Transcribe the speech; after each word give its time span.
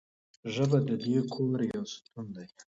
ژبه 0.53 0.77
د 0.87 0.89
دې 1.03 1.17
کور 1.33 1.59
یو 1.73 1.83
ستون 1.93 2.25
دی. 2.35 2.47